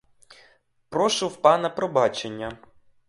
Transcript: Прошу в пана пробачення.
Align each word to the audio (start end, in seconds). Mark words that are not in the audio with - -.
Прошу 0.89 1.27
в 1.29 1.41
пана 1.41 1.69
пробачення. 1.69 2.57